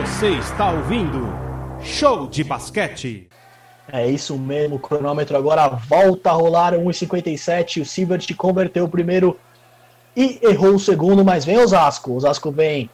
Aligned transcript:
Você 0.00 0.30
está 0.30 0.70
ouvindo 0.70 1.28
Show 1.82 2.26
de 2.26 2.42
Basquete. 2.42 3.28
É 3.92 4.08
isso 4.08 4.38
mesmo, 4.38 4.76
o 4.76 4.78
cronômetro 4.78 5.36
agora 5.36 5.68
volta 5.68 6.30
a 6.30 6.32
rolar 6.32 6.72
1,57. 6.72 7.82
O 7.82 7.84
Silvert 7.84 8.34
converteu 8.34 8.86
o 8.86 8.88
primeiro 8.88 9.38
e 10.16 10.38
errou 10.42 10.76
o 10.76 10.80
segundo, 10.80 11.22
mas 11.22 11.44
vem 11.44 11.58
Osasco. 11.58 12.14
Osasco 12.14 12.50
vem, 12.50 12.88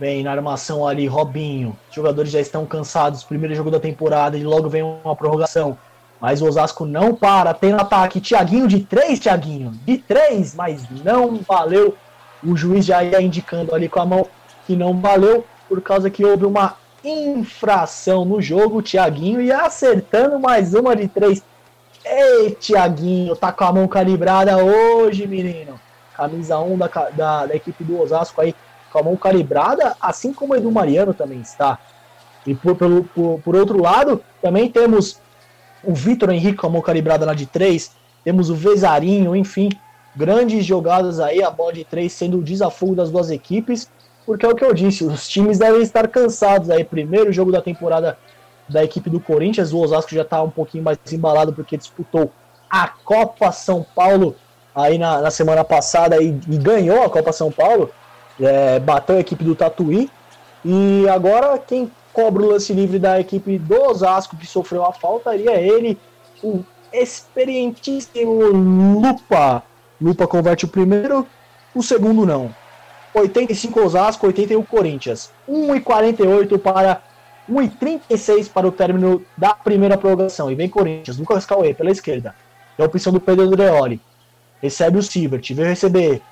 vem 0.00 0.24
na 0.24 0.32
armação 0.32 0.86
ali, 0.86 1.06
Robinho. 1.06 1.76
Os 1.88 1.94
jogadores 1.94 2.32
já 2.32 2.40
estão 2.40 2.66
cansados. 2.66 3.22
Primeiro 3.22 3.54
jogo 3.54 3.70
da 3.70 3.78
temporada 3.78 4.36
e 4.36 4.42
logo 4.42 4.68
vem 4.68 4.82
uma 4.82 5.14
prorrogação. 5.14 5.78
Mas 6.20 6.42
o 6.42 6.46
Osasco 6.46 6.84
não 6.84 7.14
para, 7.14 7.54
tem 7.54 7.70
no 7.70 7.80
ataque. 7.80 8.20
Tiaguinho 8.20 8.66
de 8.66 8.80
três, 8.80 9.20
Tiaguinho. 9.20 9.70
De 9.84 9.96
três, 9.96 10.56
mas 10.56 10.90
não 11.04 11.36
valeu. 11.36 11.96
O 12.42 12.56
juiz 12.56 12.84
já 12.84 13.04
ia 13.04 13.22
indicando 13.22 13.72
ali 13.72 13.88
com 13.88 14.00
a 14.00 14.06
mão 14.06 14.26
que 14.66 14.74
não 14.76 14.98
valeu, 15.00 15.44
por 15.72 15.80
causa 15.80 16.10
que 16.10 16.22
houve 16.22 16.44
uma 16.44 16.76
infração 17.02 18.26
no 18.26 18.42
jogo. 18.42 18.76
O 18.76 18.82
Tiaguinho 18.82 19.40
ia 19.40 19.62
acertando 19.62 20.38
mais 20.38 20.74
uma 20.74 20.94
de 20.94 21.08
três. 21.08 21.42
Ei, 22.04 22.50
Tiaguinho, 22.50 23.34
tá 23.34 23.50
com 23.50 23.64
a 23.64 23.72
mão 23.72 23.88
calibrada 23.88 24.62
hoje, 24.62 25.26
menino. 25.26 25.80
Camisa 26.14 26.58
1 26.58 26.76
da, 26.76 26.88
da, 27.16 27.46
da 27.46 27.56
equipe 27.56 27.82
do 27.84 27.98
Osasco 27.98 28.38
aí, 28.42 28.54
com 28.92 28.98
a 28.98 29.02
mão 29.02 29.16
calibrada, 29.16 29.96
assim 29.98 30.34
como 30.34 30.52
o 30.52 30.56
Edu 30.56 30.70
Mariano 30.70 31.14
também 31.14 31.40
está. 31.40 31.78
E 32.46 32.54
por, 32.54 32.76
por, 32.76 33.04
por, 33.04 33.40
por 33.40 33.56
outro 33.56 33.80
lado, 33.80 34.22
também 34.42 34.70
temos 34.70 35.18
o 35.82 35.94
Vitor 35.94 36.28
Henrique 36.28 36.58
com 36.58 36.66
a 36.66 36.70
mão 36.70 36.82
calibrada 36.82 37.24
lá 37.24 37.32
de 37.32 37.46
três, 37.46 37.92
temos 38.22 38.50
o 38.50 38.54
Vezarinho, 38.54 39.34
enfim, 39.34 39.70
grandes 40.14 40.66
jogadas 40.66 41.18
aí, 41.18 41.42
a 41.42 41.50
bola 41.50 41.72
de 41.72 41.82
três 41.82 42.12
sendo 42.12 42.40
o 42.40 42.42
desafogo 42.42 42.94
das 42.94 43.10
duas 43.10 43.30
equipes, 43.30 43.90
porque 44.24 44.46
é 44.46 44.48
o 44.48 44.54
que 44.54 44.64
eu 44.64 44.72
disse, 44.72 45.04
os 45.04 45.28
times 45.28 45.58
devem 45.58 45.82
estar 45.82 46.08
cansados 46.08 46.70
aí, 46.70 46.84
primeiro 46.84 47.32
jogo 47.32 47.50
da 47.50 47.60
temporada 47.60 48.16
da 48.68 48.84
equipe 48.84 49.10
do 49.10 49.20
Corinthians, 49.20 49.72
o 49.72 49.78
Osasco 49.78 50.14
já 50.14 50.22
está 50.22 50.42
um 50.42 50.50
pouquinho 50.50 50.84
mais 50.84 50.98
embalado 51.12 51.52
porque 51.52 51.76
disputou 51.76 52.30
a 52.70 52.88
Copa 52.88 53.52
São 53.52 53.84
Paulo 53.94 54.34
aí 54.74 54.96
na, 54.96 55.20
na 55.20 55.30
semana 55.30 55.64
passada 55.64 56.22
e, 56.22 56.28
e, 56.48 56.56
ganhou 56.56 57.02
a 57.02 57.10
Copa 57.10 57.32
São 57.32 57.50
Paulo, 57.50 57.90
é, 58.40 58.78
bateu 58.80 59.16
a 59.16 59.20
equipe 59.20 59.44
do 59.44 59.54
Tatuí, 59.54 60.10
e 60.64 61.06
agora 61.08 61.58
quem 61.58 61.90
cobra 62.12 62.42
o 62.42 62.50
lance 62.50 62.72
livre 62.72 62.98
da 62.98 63.20
equipe 63.20 63.58
do 63.58 63.82
Osasco, 63.82 64.36
que 64.36 64.46
sofreu 64.46 64.84
a 64.84 64.92
falta, 64.92 65.34
iria 65.34 65.60
ele, 65.60 65.98
o 66.42 66.64
experientíssimo 66.92 68.32
Lupa. 68.32 69.62
Lupa 70.00 70.26
converte 70.26 70.64
o 70.64 70.68
primeiro, 70.68 71.26
o 71.74 71.82
segundo 71.82 72.26
não. 72.26 72.54
85 73.14 73.80
Osasco, 73.80 74.26
81 74.26 74.62
Corinthians. 74.62 75.30
1,48 75.48 76.58
para 76.58 77.02
1,36 77.50 78.50
para 78.50 78.66
o 78.66 78.72
término 78.72 79.22
da 79.36 79.54
primeira 79.54 79.98
prorrogação. 79.98 80.50
E 80.50 80.54
vem 80.54 80.68
Corinthians, 80.68 81.18
Lucas 81.18 81.44
Cauê 81.44 81.74
pela 81.74 81.90
esquerda. 81.90 82.34
É 82.78 82.82
a 82.82 82.86
opção 82.86 83.12
do 83.12 83.20
Pedro 83.20 83.44
Andreoli. 83.44 84.00
Recebe 84.60 84.98
o 84.98 85.02
Sivert, 85.02 85.52
veio 85.52 85.68
receber. 85.68 86.22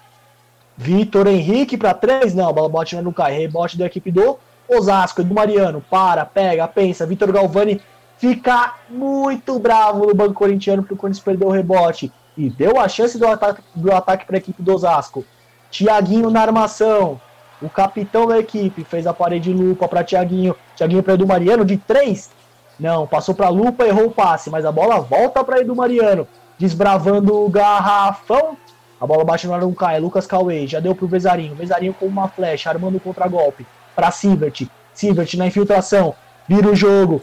Vitor 0.76 1.26
Henrique 1.26 1.76
para 1.76 1.92
3, 1.92 2.34
não, 2.34 2.48
a 2.48 2.52
bola 2.52 2.68
bote 2.68 2.96
no 2.96 3.12
cai. 3.12 3.36
Rebote 3.36 3.76
da 3.76 3.86
equipe 3.86 4.10
do 4.10 4.38
Osasco, 4.68 5.22
do 5.22 5.34
Mariano, 5.34 5.84
para, 5.90 6.24
pega, 6.24 6.66
pensa. 6.66 7.04
Vitor 7.04 7.30
Galvani 7.32 7.80
fica 8.16 8.76
muito 8.88 9.58
bravo 9.58 10.06
no 10.06 10.14
banco 10.14 10.34
corintiano 10.34 10.82
porque 10.82 10.94
o 10.94 10.96
Corinthians 10.96 11.24
perdeu 11.24 11.48
o 11.48 11.50
rebote 11.50 12.12
e 12.36 12.48
deu 12.48 12.78
a 12.78 12.88
chance 12.88 13.18
do 13.18 13.26
ataque, 13.26 13.62
do 13.74 13.92
ataque 13.92 14.24
para 14.24 14.36
a 14.36 14.38
equipe 14.38 14.62
do 14.62 14.72
Osasco. 14.72 15.24
Tiaguinho 15.70 16.30
na 16.30 16.42
armação, 16.42 17.20
o 17.62 17.68
capitão 17.68 18.26
da 18.26 18.38
equipe 18.38 18.84
fez 18.84 19.06
a 19.06 19.12
parede 19.12 19.52
lupa 19.52 19.86
para 19.86 20.02
Tiaguinho. 20.02 20.56
Tiaguinho 20.74 21.02
para 21.02 21.14
Edu 21.14 21.26
Mariano 21.26 21.64
de 21.64 21.76
três. 21.76 22.30
Não, 22.78 23.06
passou 23.06 23.34
para 23.34 23.50
Lupa, 23.50 23.84
errou 23.84 24.06
o 24.06 24.10
passe, 24.10 24.48
mas 24.48 24.64
a 24.64 24.72
bola 24.72 25.00
volta 25.00 25.44
para 25.44 25.60
Edu 25.60 25.76
Mariano, 25.76 26.26
desbravando 26.58 27.44
o 27.44 27.48
garrafão. 27.50 28.56
A 28.98 29.06
bola 29.06 29.24
bate 29.24 29.46
no 29.46 29.54
ar, 29.54 29.60
não 29.60 29.74
cai. 29.74 30.00
Lucas 30.00 30.26
Cauê 30.26 30.66
já 30.66 30.80
deu 30.80 30.94
pro 30.94 31.06
Vezarinho. 31.06 31.54
Vezarinho 31.54 31.92
com 31.92 32.06
uma 32.06 32.28
flecha, 32.28 32.70
armando 32.70 32.96
o 32.96 33.00
contra-golpe 33.00 33.66
para 33.94 34.10
Sivert. 34.10 34.66
Sivert 34.94 35.34
na 35.36 35.46
infiltração, 35.46 36.14
vira 36.48 36.68
o 36.68 36.74
jogo 36.74 37.22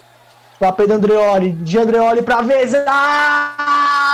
para 0.60 0.72
Pedro 0.72 0.96
Andreoli, 0.96 1.52
de 1.52 1.78
Andreoli 1.78 2.22
para 2.22 2.42
Vezaro! 2.42 4.07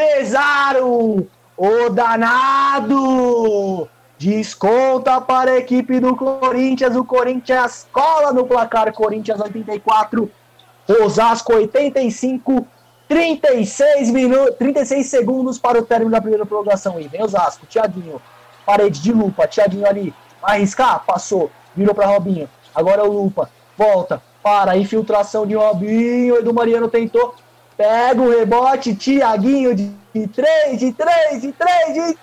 Vezaro! 0.00 1.28
O 1.56 1.90
danado! 1.90 3.86
Desconta 4.18 5.20
para 5.20 5.50
a 5.50 5.58
equipe 5.58 6.00
do 6.00 6.16
Corinthians. 6.16 6.96
O 6.96 7.04
Corinthians 7.04 7.86
cola 7.92 8.32
no 8.32 8.46
placar. 8.46 8.90
Corinthians 8.94 9.40
84, 9.40 10.30
Osasco 11.04 11.52
85. 11.52 12.66
36 13.08 14.10
minutos, 14.10 14.54
36 14.56 15.06
segundos 15.06 15.58
para 15.58 15.78
o 15.78 15.82
término 15.82 16.12
da 16.12 16.20
primeira 16.20 16.46
prorrogação. 16.46 16.98
E 17.00 17.08
vem 17.08 17.22
Osasco, 17.22 17.66
Thiaguinho, 17.66 18.22
parede 18.64 19.02
de 19.02 19.12
lupa, 19.12 19.48
Thiaguinho 19.48 19.86
ali, 19.86 20.14
arriscar, 20.40 21.04
passou, 21.04 21.50
virou 21.74 21.92
para 21.92 22.06
Robinho. 22.06 22.48
Agora 22.72 23.02
o 23.02 23.12
lupa, 23.12 23.50
volta, 23.76 24.22
para, 24.40 24.76
infiltração 24.76 25.44
de 25.44 25.56
Robinho, 25.56 26.36
Edu 26.36 26.54
Mariano 26.54 26.88
tentou, 26.88 27.34
pega 27.80 28.20
o 28.20 28.28
rebote, 28.28 28.94
Thiaguinho 28.94 29.74
de, 29.74 29.90
de 30.14 30.26
3, 30.26 30.78
de 30.78 30.92
3, 30.92 31.40
de 31.40 31.50
3, 31.50 31.94
de 31.94 32.14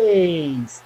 3! 0.00 0.82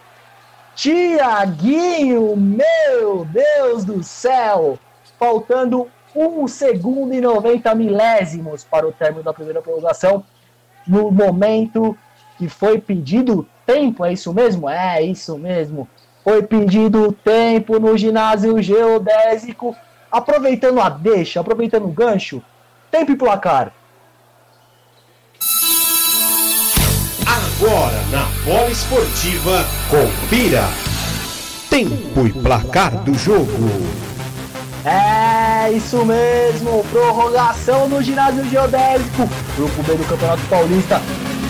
Tiaguinho, 0.75 2.37
meu 2.37 3.25
Deus 3.25 3.87
do 3.87 4.03
céu! 4.03 4.79
Faltando 5.19 5.89
1 6.15 6.47
segundo 6.47 7.15
e 7.15 7.23
90 7.23 7.75
milésimos 7.75 8.65
para 8.65 8.87
o 8.87 8.93
término 8.93 9.23
da 9.23 9.33
primeira 9.33 9.63
prorrogação. 9.63 10.23
No 10.87 11.11
momento 11.11 11.97
que 12.37 12.51
foi 12.51 12.79
pedido 12.83 13.49
tempo, 13.65 14.05
é 14.05 14.13
isso 14.13 14.35
mesmo? 14.35 14.69
É 14.69 15.01
isso 15.01 15.39
mesmo. 15.39 15.89
Foi 16.23 16.43
pedido 16.43 17.11
tempo 17.25 17.81
no 17.81 17.97
ginásio 17.97 18.61
geodésico, 18.61 19.75
aproveitando 20.11 20.83
a 20.83 20.91
deixa, 20.91 21.41
aproveitando 21.41 21.87
o 21.87 21.93
gancho. 21.93 22.43
Tempo 22.93 23.11
e 23.13 23.17
placar. 23.17 23.73
Agora 27.25 28.03
na 28.11 28.27
bola 28.45 28.71
esportiva, 28.71 29.65
confira. 29.89 30.69
Tempo 31.71 32.27
e 32.27 32.33
placar 32.35 32.95
do 32.99 33.15
jogo. 33.15 33.49
É 34.85 35.73
isso 35.73 36.05
mesmo, 36.05 36.85
prorrogação 36.91 37.89
no 37.89 38.03
ginásio 38.03 38.45
geodésico. 38.51 39.27
Grupo 39.57 39.83
B 39.85 39.95
do 39.95 40.05
Campeonato 40.05 40.43
Paulista. 40.51 41.01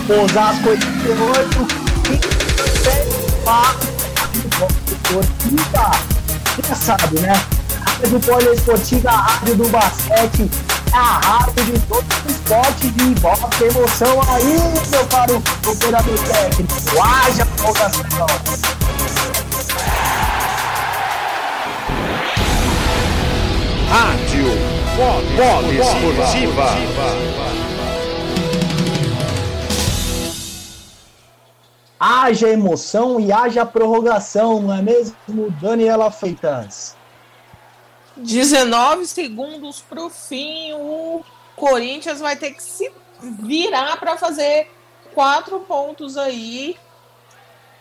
Osasco 0.09 0.69
88, 0.69 1.66
26, 2.09 3.22
Já 6.69 6.74
sabe, 6.76 7.19
né? 7.19 7.32
A 7.84 7.91
rádio 7.91 8.20
poliesportiva, 8.20 9.10
a 9.10 9.16
rádio 9.16 9.56
do 9.56 9.69
basquete, 9.69 10.48
é 10.69 10.72
a 10.92 11.19
rádio 11.19 11.64
de 11.64 11.78
todos 11.86 12.25
os 12.25 12.30
esportes 12.32 12.94
de 12.94 13.20
bota 13.20 13.64
emoção 13.64 14.20
aí, 14.28 14.58
meu 14.91 15.06
caro 15.06 15.42
operador 15.66 16.19
técnico. 16.19 16.75
Haja 17.00 17.47
prorrogação. 17.47 18.26
Rádio 23.88 24.47
Poliesportiva. 25.36 26.66
Haja 31.98 32.48
emoção 32.48 33.21
e 33.21 33.33
haja 33.33 33.65
prorrogação, 33.65 34.60
não 34.60 34.74
é 34.74 34.83
mesmo, 34.83 35.50
Daniela 35.60 36.10
Feitas? 36.10 36.97
19 38.22 39.07
segundos 39.07 39.80
para 39.80 40.03
o 40.03 40.10
fim, 40.10 40.72
o 40.72 41.24
Corinthians 41.57 42.21
vai 42.21 42.36
ter 42.36 42.53
que 42.53 42.63
se 42.63 42.91
virar 43.21 43.98
para 43.98 44.16
fazer 44.16 44.71
quatro 45.15 45.60
pontos 45.60 46.16
aí. 46.16 46.77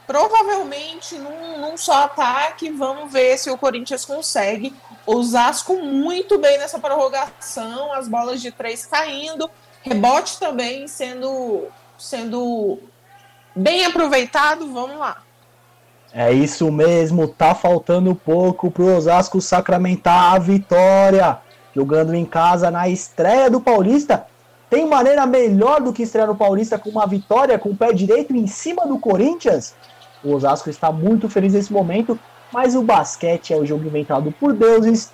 Provavelmente 0.05 1.17
num, 1.17 1.59
num 1.59 1.77
só 1.77 2.03
ataque. 2.03 2.69
Vamos 2.69 3.11
ver 3.11 3.37
se 3.37 3.49
o 3.49 3.57
Corinthians 3.57 4.03
consegue 4.03 4.73
Osasco 5.05 5.77
muito 5.77 6.37
bem 6.37 6.57
nessa 6.57 6.79
prorrogação, 6.79 7.91
as 7.93 8.07
bolas 8.07 8.41
de 8.41 8.51
três 8.51 8.85
caindo, 8.85 9.49
rebote 9.81 10.37
também 10.39 10.87
sendo, 10.87 11.67
sendo 11.97 12.79
bem 13.55 13.85
aproveitado. 13.85 14.71
Vamos 14.71 14.97
lá. 14.97 15.23
É 16.13 16.31
isso 16.31 16.69
mesmo, 16.71 17.27
tá 17.27 17.55
faltando 17.55 18.13
pouco 18.13 18.69
pro 18.69 18.95
Osasco 18.95 19.39
sacramentar 19.39 20.33
a 20.33 20.39
vitória. 20.39 21.37
Jogando 21.73 22.13
em 22.13 22.25
casa 22.25 22.69
na 22.69 22.89
estreia 22.89 23.49
do 23.49 23.61
Paulista. 23.61 24.25
Tem 24.69 24.85
maneira 24.85 25.25
melhor 25.25 25.81
do 25.81 25.93
que 25.93 26.03
estrear 26.03 26.27
no 26.27 26.35
Paulista 26.35 26.77
com 26.77 26.89
uma 26.89 27.07
vitória 27.07 27.57
com 27.57 27.69
o 27.69 27.75
pé 27.75 27.93
direito 27.93 28.35
em 28.35 28.45
cima 28.45 28.85
do 28.85 28.99
Corinthians? 28.99 29.73
O 30.23 30.33
Osasco 30.33 30.69
está 30.69 30.91
muito 30.91 31.29
feliz 31.29 31.53
nesse 31.53 31.71
momento, 31.71 32.19
mas 32.51 32.75
o 32.75 32.81
basquete 32.81 33.53
é 33.53 33.57
o 33.57 33.65
jogo 33.65 33.85
inventado 33.85 34.33
por 34.37 34.53
deuses 34.53 35.11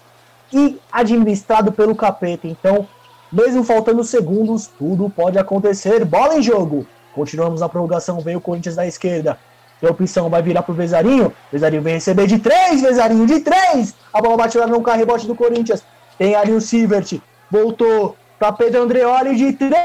e 0.51 0.79
administrado 0.91 1.71
pelo 1.71 1.95
capeta. 1.95 2.47
Então, 2.47 2.88
mesmo 3.31 3.63
faltando 3.63 4.03
segundos, 4.03 4.67
tudo 4.67 5.09
pode 5.09 5.38
acontecer. 5.38 6.03
Bola 6.05 6.38
em 6.38 6.41
jogo. 6.41 6.88
Continuamos 7.13 7.61
na 7.61 7.69
prorrogação. 7.69 8.19
Vem 8.19 8.35
o 8.35 8.41
Corinthians 8.41 8.75
da 8.75 8.85
esquerda. 8.85 9.38
Tem 9.79 9.89
opção, 9.89 10.29
vai 10.29 10.41
virar 10.41 10.63
pro 10.63 10.74
Vezarinho. 10.74 11.33
Vezarinho 11.51 11.81
vem 11.81 11.95
receber 11.95 12.25
de 12.27 12.39
três, 12.39 12.81
Vezarinho 12.81 13.27
de 13.27 13.39
três. 13.41 13.94
A 14.12 14.21
bola 14.21 14.38
bate 14.38 14.57
lá 14.57 14.65
no 14.65 14.81
carro, 14.81 14.97
rebote 14.97 15.27
do 15.27 15.35
Corinthians. 15.35 15.83
Tem 16.18 16.35
ali 16.35 16.51
o 16.51 16.62
Sivert. 16.62 17.21
Voltou 17.50 18.15
para 18.39 18.51
Pedro 18.51 18.81
Andreoli 18.83 19.35
de 19.35 19.53
três. 19.53 19.77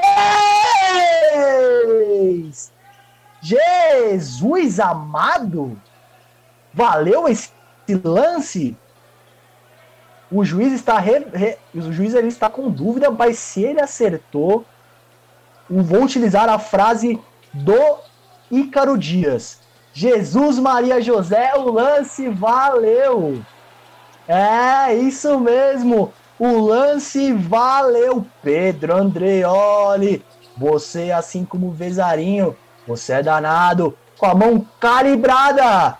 Jesus 3.41 4.81
amado. 4.81 5.79
Valeu 6.73 7.29
esse 7.29 7.51
lance? 8.03 8.77
O 10.31 10.45
juiz 10.45 10.73
está 10.73 10.99
re, 10.99 11.27
re, 11.35 11.59
o 11.75 11.93
juiz 11.93 12.15
ele 12.15 12.29
está 12.29 12.49
com 12.49 12.71
dúvida, 12.71 13.11
mas 13.11 13.39
se 13.39 13.63
ele 13.63 13.83
acertou, 13.83 14.65
vou 15.69 16.03
utilizar 16.03 16.49
a 16.49 16.59
frase 16.59 17.21
do 17.53 17.99
Ícaro 18.51 18.97
Dias. 18.97 19.61
Jesus 19.93 20.59
Maria 20.59 21.01
José, 21.01 21.53
o 21.55 21.71
lance 21.71 22.29
valeu. 22.29 23.43
É, 24.27 24.95
isso 24.95 25.39
mesmo. 25.39 26.13
O 26.39 26.59
lance 26.59 27.33
valeu. 27.33 28.27
Pedro 28.43 28.97
Andreoli, 28.97 30.25
você 30.57 31.11
assim 31.11 31.45
como 31.45 31.69
o 31.69 31.73
Vezarinho, 31.73 32.57
você 32.87 33.15
é 33.15 33.23
danado, 33.23 33.97
com 34.19 34.27
a 34.27 34.35
mão 34.35 34.67
calibrada. 34.81 35.99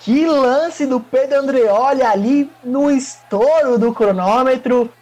Que 0.00 0.26
lance 0.26 0.84
do 0.84 1.00
Pedro 1.00 1.40
Andreoli 1.40 2.02
ali 2.02 2.50
no 2.62 2.90
estouro 2.90 3.78
do 3.78 3.92
cronômetro. 3.92 4.92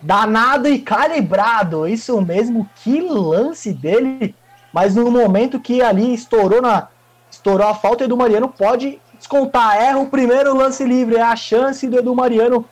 Danado 0.00 0.68
e 0.68 0.78
calibrado. 0.78 1.88
Isso 1.88 2.20
mesmo, 2.20 2.70
que 2.76 3.00
lance 3.00 3.72
dele. 3.72 4.36
Mas 4.74 4.96
no 4.96 5.08
momento 5.08 5.60
que 5.60 5.80
ali 5.80 6.12
estourou 6.12 6.60
na 6.60 6.88
estourou 7.30 7.68
a 7.68 7.74
falta, 7.74 8.02
Edu 8.02 8.16
Mariano 8.16 8.48
pode 8.48 9.00
descontar. 9.16 9.80
Erra 9.80 9.98
o 9.98 10.08
primeiro 10.08 10.52
lance 10.52 10.84
livre. 10.84 11.14
É 11.14 11.22
a 11.22 11.36
chance 11.36 11.86
do 11.86 11.96
Edu 11.96 12.12
Mariano 12.12 12.64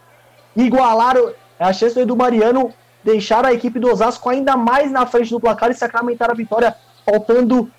igualar. 0.57 1.17
É 1.61 1.65
a 1.65 1.73
chance 1.73 1.95
do 1.95 2.01
Edu 2.01 2.17
Mariano 2.17 2.75
deixar 3.05 3.47
a 3.47 3.53
equipe 3.53 3.79
do 3.79 3.89
Osasco 3.89 4.29
ainda 4.29 4.57
mais 4.57 4.91
na 4.91 5.07
frente 5.07 5.31
do 5.31 5.39
placar 5.39 5.71
e 5.71 5.75
sacramentar 5.75 6.29
a 6.29 6.35
vitória, 6.35 6.75
faltando 7.07 7.71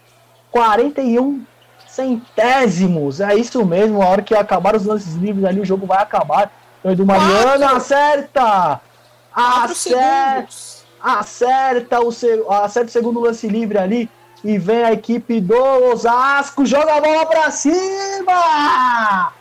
41 0.52 1.46
centésimos. 1.86 3.19
É 3.19 3.36
isso 3.36 3.66
mesmo, 3.66 4.02
a 4.02 4.08
hora 4.08 4.22
que 4.22 4.34
acabar 4.34 4.74
os 4.74 4.86
lances 4.86 5.16
livres 5.16 5.44
ali, 5.44 5.60
o 5.60 5.66
jogo 5.66 5.86
vai 5.86 6.02
acabar. 6.02 6.50
Então, 6.80 6.94
Edu 6.94 7.06
Mariano 7.06 7.76
acerta! 7.76 8.80
Acerta! 9.36 10.82
Acerta 11.04 12.00
o, 12.00 12.10
acerta 12.52 12.88
o 12.88 12.92
segundo 12.92 13.20
lance 13.20 13.48
livre 13.48 13.78
ali. 13.78 14.10
E 14.44 14.58
vem 14.58 14.84
a 14.84 14.94
equipe 14.94 15.42
do 15.42 15.56
Osasco, 15.92 16.66
joga 16.66 16.96
a 16.96 17.02
bola 17.02 17.26
pra 17.26 17.52
cima! 17.52 19.32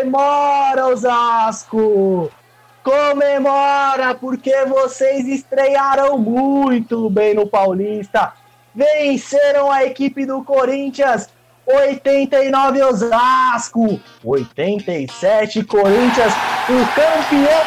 Comemora 0.00 0.86
Osasco! 0.86 2.30
Comemora 2.82 4.14
porque 4.14 4.64
vocês 4.64 5.26
estrearam 5.26 6.16
muito 6.16 7.10
bem 7.10 7.34
no 7.34 7.46
Paulista 7.46 8.32
venceram 8.78 9.70
a 9.72 9.84
equipe 9.84 10.24
do 10.24 10.44
Corinthians. 10.44 11.28
89 11.66 12.82
Osasco, 12.82 14.00
87 14.24 15.62
Corinthians, 15.64 16.32
o 16.66 16.78
campeão 16.94 17.58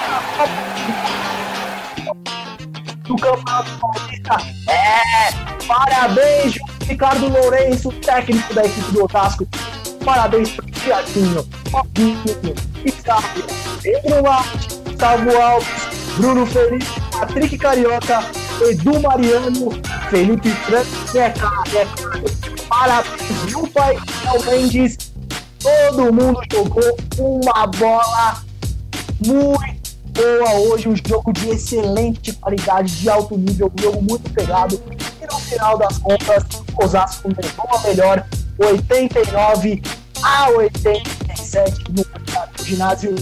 do 3.12 3.18
Campeonato 3.18 3.72
Paulista. 3.80 4.38
É, 4.70 5.66
parabéns, 5.68 6.58
Ricardo 6.88 7.28
Lourenço, 7.28 7.92
técnico 7.92 8.54
da 8.54 8.64
equipe 8.64 8.92
do 8.92 9.04
Osasco. 9.04 9.48
Parabéns 10.06 10.52
para 10.52 10.66
o 10.66 10.72
Tiaguinho, 10.72 11.48
Fabinho, 11.70 12.56
Gustavo, 12.84 13.44
Pedro 13.84 14.24
Martins, 14.24 14.80
Gustavo 14.86 15.38
Alves, 15.38 15.68
Bruno 16.18 16.46
Felipe, 16.46 16.86
Patrick 17.12 17.58
Carioca, 17.58 18.24
Edu 18.62 19.00
Mariano, 19.02 19.72
Felipe 20.10 20.50
Franco, 20.50 21.12
Zeca, 21.12 21.52
Zeca, 21.70 22.66
parabéns, 22.70 23.32
viu, 23.46 23.68
pai? 23.68 23.98
Mendes, 24.46 24.98
todo 25.60 26.14
mundo 26.14 26.42
jogou 26.52 26.98
uma 27.20 27.68
bola 27.68 28.42
muito 29.26 29.71
boa 30.22 30.54
hoje, 30.54 30.88
um 30.88 30.96
jogo 30.96 31.34
de 31.34 31.50
excelente 31.50 32.32
qualidade, 32.34 32.96
de 32.96 33.10
alto 33.10 33.36
nível, 33.36 33.72
um 33.76 33.82
jogo 33.82 34.02
muito 34.04 34.30
pegado. 34.32 34.80
E 35.20 35.26
no 35.26 35.40
final 35.40 35.78
das 35.80 35.98
contas, 35.98 36.44
o 36.76 36.84
Osasco 36.84 37.30
levou 37.30 37.76
a 37.76 37.80
melhor 37.82 38.26
89 38.60 39.82
a 40.22 40.50
87 40.50 41.84
no 41.90 42.06
ginásio 42.64 43.16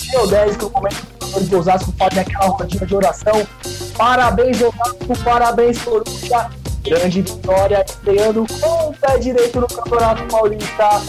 geodésico, 0.00 0.68
momento 0.70 1.06
torcedores 1.18 1.48
do 1.48 1.58
Osasco 1.58 1.94
fazem 1.96 2.20
aquela 2.20 2.46
rodinha 2.46 2.86
de 2.86 2.94
oração. 2.94 3.46
Parabéns, 3.96 4.60
Osasco, 4.60 5.18
parabéns, 5.24 5.78
Coruja. 5.82 6.50
Grande 6.82 7.22
vitória, 7.22 7.84
estreando 7.88 8.44
com 8.60 8.88
o 8.88 8.94
pé 8.94 9.16
direito 9.18 9.60
no 9.60 9.68
Campeonato 9.68 10.24
Paulista. 10.24 11.00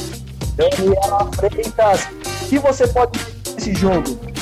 Daniela 0.55 1.31
Freitas, 1.35 2.07
o 2.43 2.47
que 2.47 2.59
você 2.59 2.87
pode 2.87 3.19
dizer 3.57 3.75
jogo? 3.75 4.32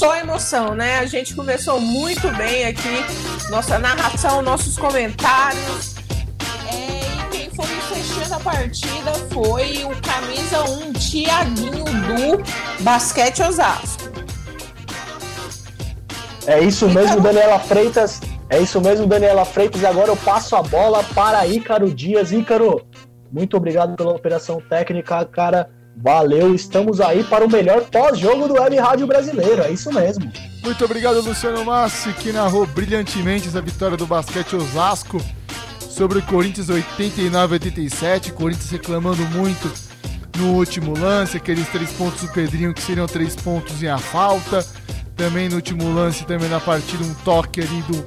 Só 0.00 0.16
emoção, 0.16 0.74
né? 0.74 0.98
A 0.98 1.04
gente 1.04 1.34
começou 1.34 1.78
muito 1.78 2.26
bem 2.34 2.64
aqui, 2.64 3.04
nossa 3.50 3.78
narração, 3.78 4.40
nossos 4.40 4.78
comentários. 4.78 5.94
É, 6.72 7.26
e 7.26 7.30
quem 7.30 7.50
foi 7.50 7.66
fechando 7.66 8.34
a 8.34 8.40
partida 8.40 9.12
foi 9.30 9.84
o 9.84 9.90
camisa 10.00 10.64
1 10.70 10.92
Tiaguinho 10.94 11.84
do 11.84 12.82
Basquete 12.82 13.42
Osasco. 13.42 14.10
É 16.46 16.60
isso 16.60 16.88
mesmo, 16.88 17.20
Daniela 17.20 17.58
Freitas. 17.58 18.22
É 18.48 18.58
isso 18.58 18.80
mesmo, 18.80 19.06
Daniela 19.06 19.44
Freitas. 19.44 19.82
E 19.82 19.86
agora 19.86 20.08
eu 20.08 20.16
passo 20.16 20.56
a 20.56 20.62
bola 20.62 21.04
para 21.14 21.46
Ícaro 21.46 21.92
Dias. 21.92 22.32
Ícaro, 22.32 22.86
muito 23.30 23.54
obrigado 23.54 23.94
pela 23.96 24.12
operação 24.12 24.62
técnica, 24.62 25.22
cara. 25.26 25.68
Valeu, 26.02 26.54
estamos 26.54 26.98
aí 26.98 27.22
para 27.22 27.44
o 27.44 27.50
melhor 27.50 27.82
pós-jogo 27.82 28.48
do 28.48 28.54
Web 28.54 28.74
Rádio 28.76 29.06
Brasileiro, 29.06 29.62
é 29.62 29.70
isso 29.70 29.92
mesmo. 29.92 30.32
Muito 30.64 30.82
obrigado, 30.82 31.20
Luciano 31.20 31.62
Massi, 31.62 32.10
que 32.14 32.32
narrou 32.32 32.66
brilhantemente 32.66 33.48
essa 33.48 33.60
vitória 33.60 33.98
do 33.98 34.06
basquete 34.06 34.56
Osasco 34.56 35.20
sobre 35.78 36.18
o 36.18 36.22
Corinthians 36.22 36.68
89-87. 36.68 38.32
Corinthians 38.32 38.70
reclamando 38.70 39.22
muito 39.26 39.70
no 40.38 40.54
último 40.54 40.98
lance, 40.98 41.36
aqueles 41.36 41.68
três 41.68 41.92
pontos 41.92 42.22
do 42.22 42.32
Pedrinho 42.32 42.72
que 42.72 42.80
seriam 42.80 43.06
três 43.06 43.36
pontos 43.36 43.82
em 43.82 43.88
a 43.88 43.98
falta. 43.98 44.66
Também 45.14 45.50
no 45.50 45.56
último 45.56 45.92
lance, 45.92 46.24
também 46.24 46.48
na 46.48 46.60
partida, 46.60 47.04
um 47.04 47.12
toque 47.24 47.60
ali 47.60 47.82
do, 47.82 48.02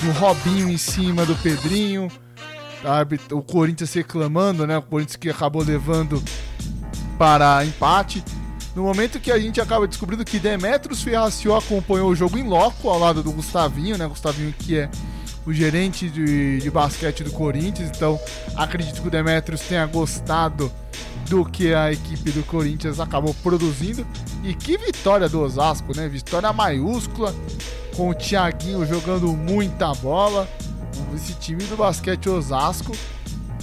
do 0.00 0.10
Robinho 0.18 0.68
em 0.68 0.76
cima 0.76 1.24
do 1.24 1.36
Pedrinho. 1.36 2.08
O 3.30 3.40
Corinthians 3.40 3.94
reclamando, 3.94 4.66
né? 4.66 4.78
O 4.78 4.82
Corinthians 4.82 5.16
que 5.16 5.30
acabou 5.30 5.62
levando 5.62 6.20
para 7.18 7.64
empate. 7.64 8.24
No 8.74 8.82
momento 8.82 9.20
que 9.20 9.30
a 9.30 9.38
gente 9.38 9.60
acaba 9.60 9.86
descobrindo 9.86 10.24
que 10.24 10.38
Demetrios 10.38 11.02
Ferracio 11.02 11.54
acompanhou 11.54 12.10
o 12.10 12.16
jogo 12.16 12.36
em 12.36 12.42
loco 12.42 12.88
ao 12.88 12.98
lado 12.98 13.22
do 13.22 13.30
Gustavinho, 13.30 13.96
né? 13.96 14.06
Gustavinho 14.06 14.52
que 14.58 14.78
é 14.78 14.90
o 15.46 15.52
gerente 15.52 16.08
de, 16.08 16.58
de 16.58 16.70
basquete 16.70 17.22
do 17.22 17.30
Corinthians, 17.30 17.90
então 17.94 18.18
acredito 18.56 19.00
que 19.00 19.08
o 19.08 19.10
Demetrios 19.10 19.60
tenha 19.60 19.86
gostado 19.86 20.72
do 21.28 21.44
que 21.44 21.72
a 21.72 21.92
equipe 21.92 22.30
do 22.32 22.42
Corinthians 22.42 22.98
acabou 22.98 23.34
produzindo. 23.42 24.06
E 24.42 24.54
que 24.54 24.76
vitória 24.76 25.28
do 25.28 25.40
Osasco, 25.40 25.96
né? 25.96 26.08
Vitória 26.08 26.52
maiúscula, 26.52 27.34
com 27.96 28.10
o 28.10 28.14
Thiaguinho 28.14 28.84
jogando 28.86 29.28
muita 29.28 29.94
bola. 29.94 30.48
Esse 31.14 31.34
time 31.34 31.62
do 31.64 31.76
basquete 31.76 32.28
Osasco 32.28 32.92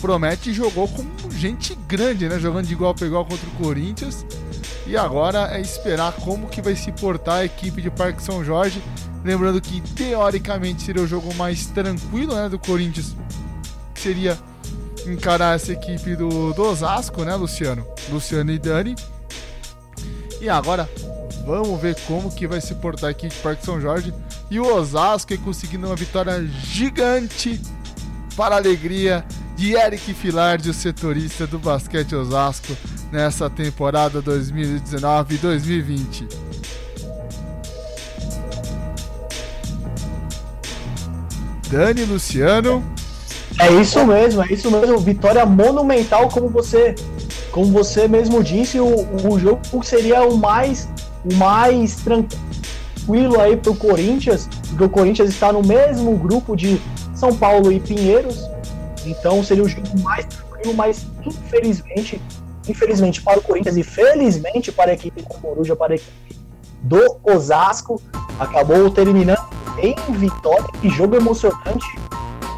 promete 0.02 0.52
jogou 0.54 0.88
com 0.88 1.06
gente 1.32 1.76
grande, 1.88 2.28
né? 2.28 2.40
Jogando 2.40 2.66
de 2.66 2.74
igual 2.74 2.94
para 2.94 3.08
igual 3.08 3.26
contra 3.26 3.48
o 3.48 3.52
Corinthians. 3.52 4.26
E 4.88 4.98
agora 4.98 5.56
é 5.56 5.62
esperar 5.62 6.12
como 6.14 6.50
que 6.50 6.62
vai 6.62 6.76
se 6.76 6.92
portar 6.92 7.36
a 7.36 7.46
equipe 7.46 7.82
de 7.82 7.90
Parque 7.90 8.22
São 8.22 8.44
Jorge. 8.44 8.82
Lembrando 9.24 9.62
que 9.62 9.80
teoricamente 9.94 10.82
seria 10.82 11.04
o 11.04 11.08
jogo 11.08 11.34
mais 11.36 11.68
tranquilo 11.68 12.36
né, 12.36 12.50
do 12.50 12.58
Corinthians. 12.58 13.16
Seria 13.94 14.38
encarar 15.06 15.56
essa 15.56 15.72
equipe 15.72 16.16
do, 16.16 16.54
do 16.54 16.64
Osasco, 16.64 17.24
né, 17.24 17.36
Luciano? 17.36 17.86
Luciano 18.10 18.52
e 18.52 18.58
Dani. 18.58 18.96
E 20.42 20.50
agora 20.50 20.90
Vamos 21.46 21.82
ver 21.82 21.96
como 22.08 22.32
que 22.32 22.48
vai 22.48 22.62
se 22.62 22.76
portar 22.76 23.10
aqui 23.10 23.28
de 23.28 23.36
Parque 23.38 23.66
São 23.66 23.82
Jorge. 23.82 24.14
E 24.50 24.60
o 24.60 24.76
Osasco 24.76 25.36
conseguindo 25.40 25.88
uma 25.88 25.96
vitória 25.96 26.46
gigante 26.46 27.60
para 28.36 28.56
a 28.56 28.58
alegria 28.58 29.26
de 29.62 29.76
Eric 29.76 30.14
Filardi, 30.16 30.72
o 30.72 30.74
setorista 30.74 31.46
do 31.46 31.60
basquete 31.60 32.16
Osasco, 32.16 32.76
nessa 33.12 33.48
temporada 33.48 34.20
2019-2020. 34.20 36.28
Dani 41.70 42.06
Luciano. 42.06 42.84
É 43.60 43.72
isso 43.74 44.04
mesmo, 44.04 44.42
é 44.42 44.48
isso 44.52 44.72
mesmo. 44.72 44.98
Vitória 44.98 45.46
monumental, 45.46 46.28
como 46.30 46.50
você, 46.50 46.96
como 47.52 47.68
você 47.68 48.08
mesmo 48.08 48.44
disse, 48.44 48.80
o, 48.80 49.08
o 49.30 49.40
jogo 49.40 49.62
seria 49.84 50.24
o 50.24 50.38
mais, 50.38 50.90
o 51.24 51.36
mais 51.36 51.98
tranquilo 51.98 53.40
aí 53.40 53.56
para 53.56 53.72
o 53.72 53.76
Corinthians, 53.76 54.50
porque 54.70 54.86
o 54.86 54.90
Corinthians 54.90 55.30
está 55.30 55.54
no 55.54 55.62
mesmo 55.62 56.18
grupo 56.18 56.56
de 56.56 56.82
São 57.14 57.36
Paulo 57.36 57.72
e 57.72 57.80
Pinheiros, 57.80 58.50
então 59.06 59.44
seria 59.44 59.64
o 59.64 59.68
jogo 59.68 60.00
mais 60.02 60.26
tranquilo, 60.26 60.74
mas 60.74 61.06
infelizmente, 61.26 62.22
infelizmente 62.68 63.22
para 63.22 63.40
o 63.40 63.42
Corinthians 63.42 63.78
e 63.78 63.84
felizmente 63.84 64.72
para 64.72 64.92
a 64.92 64.94
equipe 64.94 65.22
da 65.22 65.30
Coruja, 65.30 65.76
para 65.76 65.94
a 65.94 65.96
equipe 65.96 66.40
do 66.82 67.20
Osasco, 67.24 68.02
acabou 68.40 68.90
terminando 68.90 69.48
em 69.78 69.96
vitória. 70.14 70.68
Que 70.82 70.90
jogo 70.90 71.16
emocionante. 71.16 71.86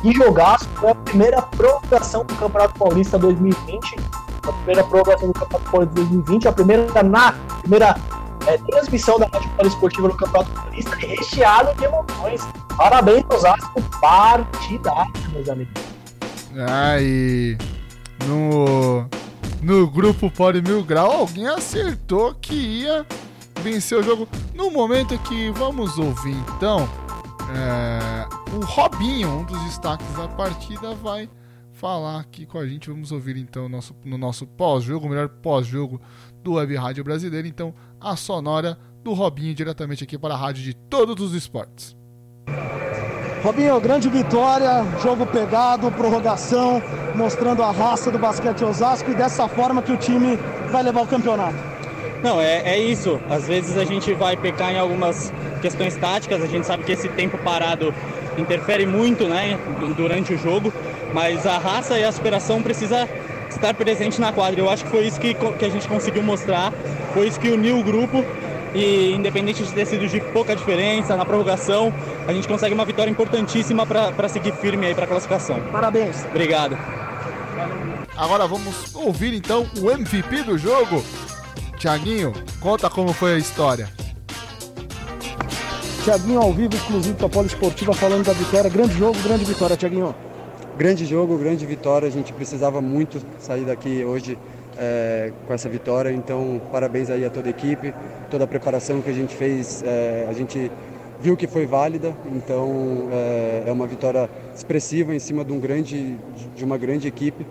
E 0.04 0.12
jogaço 0.14 0.68
foi 0.76 0.92
a 0.92 0.96
primeira 0.96 1.42
prorrogação 1.42 2.26
do 2.26 2.36
Campeonato 2.36 2.78
Paulista 2.78 3.18
2020. 3.18 3.96
A 4.44 4.52
primeira 4.52 4.84
prorrogação 4.84 5.28
do 5.30 5.34
Campeonato 5.34 5.72
Paulista 5.72 5.96
2020, 5.96 6.48
a 6.48 6.52
primeira 6.52 7.04
na 7.04 7.34
primeira 7.62 7.96
é, 8.48 8.58
transmissão 8.58 9.18
da 9.18 9.28
Rádio 9.28 9.50
Esportiva 9.68 10.10
no 10.10 10.18
Campeonato 10.18 10.52
Paulista, 10.52 10.96
recheado 10.96 11.74
de 11.76 11.86
emoções. 11.86 12.42
Parabéns, 12.76 13.24
Osasco, 13.30 13.82
partidaço, 14.02 15.12
meus 15.32 15.48
amigos. 15.48 15.93
Aí, 16.56 17.58
no, 18.28 19.08
no 19.62 19.90
grupo 19.90 20.30
Pode 20.30 20.62
Mil 20.62 20.84
Grau, 20.84 21.12
alguém 21.12 21.48
acertou 21.48 22.36
que 22.36 22.54
ia 22.54 23.06
vencer 23.62 23.98
o 23.98 24.04
jogo. 24.04 24.28
No 24.54 24.70
momento 24.70 25.18
que 25.20 25.50
vamos 25.52 25.98
ouvir, 25.98 26.36
então, 26.56 26.88
é, 27.56 28.28
o 28.56 28.64
Robinho, 28.66 29.30
um 29.30 29.44
dos 29.44 29.60
destaques 29.64 30.08
da 30.16 30.28
partida, 30.28 30.94
vai 30.96 31.28
falar 31.72 32.20
aqui 32.20 32.46
com 32.46 32.60
a 32.60 32.68
gente. 32.68 32.90
Vamos 32.90 33.12
ouvir 33.12 33.36
então 33.36 33.68
nosso, 33.68 33.96
no 34.06 34.18
nosso 34.18 34.46
pós-jogo, 34.46 35.10
melhor 35.10 35.30
pós-jogo 35.30 36.00
do 36.44 36.54
Web 36.54 36.76
Rádio 36.76 37.04
Brasileiro. 37.04 37.48
Então, 37.48 37.74
a 38.00 38.16
sonora 38.16 38.78
do 39.04 39.14
Robinho 39.14 39.56
diretamente 39.56 40.04
aqui 40.04 40.18
para 40.18 40.36
a 40.36 40.38
rádio 40.38 40.64
de 40.64 40.74
todos 40.74 41.20
os 41.20 41.34
esportes. 41.34 41.96
Robinho, 43.44 43.78
grande 43.82 44.08
vitória, 44.08 44.86
jogo 45.04 45.26
pegado, 45.26 45.92
prorrogação, 45.92 46.82
mostrando 47.14 47.62
a 47.62 47.72
raça 47.72 48.10
do 48.10 48.18
basquete 48.18 48.64
Osasco 48.64 49.12
e 49.12 49.14
dessa 49.14 49.50
forma 49.50 49.82
que 49.82 49.92
o 49.92 49.98
time 49.98 50.40
vai 50.72 50.82
levar 50.82 51.02
o 51.02 51.08
campeonato. 51.08 51.58
Não, 52.24 52.40
é, 52.40 52.62
é 52.64 52.80
isso. 52.80 53.20
Às 53.30 53.46
vezes 53.46 53.78
a 53.78 53.84
gente 53.84 54.14
vai 54.14 54.38
pecar 54.38 54.72
em 54.72 54.80
algumas 54.80 55.34
questões 55.62 55.94
táticas, 55.98 56.42
a 56.42 56.48
gente 56.48 56.66
sabe 56.66 56.86
que 56.86 56.94
esse 56.94 57.10
tempo 57.10 57.38
parado 57.38 57.94
interfere 58.38 58.86
muito 58.86 59.26
né, 59.26 59.60
durante 59.98 60.34
o 60.34 60.38
jogo, 60.38 60.72
mas 61.14 61.46
a 61.46 61.58
raça 61.58 62.00
e 62.00 62.06
a 62.06 62.14
superação 62.14 62.62
precisa 62.62 63.10
estar 63.50 63.74
presente 63.74 64.22
na 64.22 64.32
quadra. 64.32 64.62
Eu 64.62 64.70
acho 64.70 64.86
que 64.86 64.90
foi 64.90 65.06
isso 65.06 65.20
que, 65.20 65.34
que 65.34 65.66
a 65.66 65.70
gente 65.70 65.86
conseguiu 65.90 66.24
mostrar, 66.24 66.72
foi 67.14 67.28
isso 67.28 67.42
que 67.42 67.50
uniu 67.50 67.78
o 67.78 67.84
grupo 67.84 68.24
e 68.74 69.12
independente 69.14 69.64
de 69.64 69.72
ter 69.72 69.86
sido 69.86 70.08
de 70.08 70.20
pouca 70.20 70.56
diferença 70.56 71.16
na 71.16 71.26
prorrogação, 71.26 71.94
a 72.28 72.34
gente 72.34 72.48
consegue 72.48 72.74
uma 72.74 72.86
vitória 72.86 73.12
importantíssima 73.12 73.86
para 73.86 74.30
seguir 74.30 74.54
firme 74.54 74.88
aí 74.88 74.96
para 74.96 75.06
a 75.06 75.08
classificação. 75.08 75.60
Parabéns. 75.72 76.26
Obrigado. 76.26 76.78
Agora 78.16 78.48
vamos 78.48 78.94
ouvir 78.96 79.34
então 79.34 79.68
o 79.80 79.90
MVP 79.90 80.44
do 80.44 80.58
jogo. 80.58 81.04
Tiaguinho, 81.78 82.34
conta 82.60 82.90
como 82.90 83.12
foi 83.12 83.36
a 83.36 83.38
história. 83.38 83.90
Tiaguinho 86.04 86.42
ao 86.42 86.54
vivo, 86.54 86.76
exclusivo 86.76 87.18
da 87.18 87.30
Polo 87.30 87.48
Esportiva, 87.48 87.94
falando 87.94 88.26
da 88.26 88.34
vitória. 88.34 88.70
Grande 88.70 88.94
jogo, 88.98 89.18
grande 89.24 89.46
vitória, 89.46 89.78
Tiaguinho. 89.78 90.14
Grande 90.78 91.06
jogo, 91.06 91.38
grande 91.38 91.66
vitória. 91.66 92.08
A 92.08 92.12
gente 92.12 92.34
precisava 92.34 92.82
muito 92.82 93.22
sair 93.40 93.64
daqui 93.64 94.04
hoje 94.04 94.38
é, 94.78 95.32
com 95.48 95.54
essa 95.54 95.70
vitória. 95.70 96.12
Então, 96.12 96.62
parabéns 96.72 97.10
aí 97.10 97.26
a 97.26 97.30
toda 97.30 97.48
a 97.48 97.52
equipe, 97.52 97.94
toda 98.30 98.44
a 98.44 98.48
preparação 98.48 99.02
que 99.02 99.10
a 99.10 99.14
gente 99.14 99.36
fez, 99.36 99.84
é, 99.84 100.28
a 100.30 100.34
gente 100.34 100.72
viu 101.20 101.38
que 101.38 101.48
foi 101.48 101.66
válida. 101.66 102.16
Então, 102.34 103.10
é, 103.12 103.64
é, 103.68 103.72
uma 103.72 103.88
vitória 103.88 104.30
expressiva 104.54 105.16
em 105.16 105.20
cima 105.20 105.44
de, 105.44 105.54
um 105.54 105.60
grande, 105.60 106.18
de 106.56 106.64
uma 106.64 106.78
grande 106.78 107.08
equipe. 107.08 107.46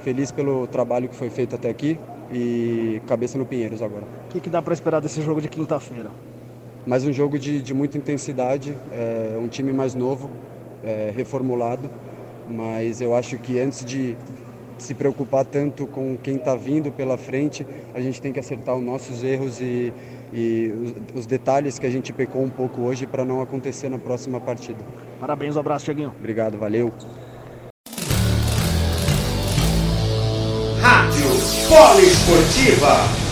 Feliz 0.00 0.30
pelo 0.30 0.66
trabalho 0.66 1.08
que 1.08 1.14
foi 1.14 1.28
feito 1.28 1.54
até 1.54 1.68
aqui 1.68 1.98
e 2.32 3.00
cabeça 3.06 3.36
no 3.36 3.44
Pinheiros 3.44 3.82
agora. 3.82 4.04
O 4.28 4.32
que, 4.32 4.40
que 4.40 4.50
dá 4.50 4.62
para 4.62 4.72
esperar 4.72 5.00
desse 5.00 5.20
jogo 5.22 5.40
de 5.40 5.48
quinta-feira? 5.48 6.10
Mais 6.86 7.04
um 7.04 7.12
jogo 7.12 7.38
de, 7.38 7.60
de 7.60 7.74
muita 7.74 7.98
intensidade, 7.98 8.74
é, 8.92 9.36
um 9.38 9.48
time 9.48 9.72
mais 9.72 9.94
novo, 9.94 10.30
é, 10.82 11.12
reformulado, 11.14 11.90
mas 12.48 13.00
eu 13.00 13.14
acho 13.14 13.36
que 13.38 13.58
antes 13.60 13.84
de, 13.84 14.16
se 14.78 14.94
preocupar 14.94 15.44
tanto 15.44 15.86
com 15.86 16.16
quem 16.16 16.36
está 16.36 16.54
vindo 16.54 16.90
pela 16.90 17.16
frente, 17.16 17.66
a 17.94 18.00
gente 18.00 18.20
tem 18.20 18.32
que 18.32 18.40
acertar 18.40 18.76
os 18.76 18.82
nossos 18.82 19.22
erros 19.22 19.60
e, 19.60 19.92
e 20.32 20.72
os, 21.12 21.20
os, 21.20 21.26
detalhes 21.26 21.78
que 21.78 21.86
a 21.86 21.90
gente 21.90 22.12
pecou 22.12 22.42
um 22.42 22.50
pouco 22.50 22.82
hoje 22.82 23.06
para 23.06 23.24
não 23.24 23.40
acontecer 23.40 23.88
na 23.88 23.98
próxima 23.98 24.40
partida. 24.40 24.78
Parabéns, 25.20 25.56
um 25.56 25.60
abraço, 25.60 25.84
Tiaguinho. 25.84 26.12
Obrigado, 26.18 26.58
valeu. 26.58 26.92
Rádio 30.80 31.28
Poliesportiva. 31.68 33.27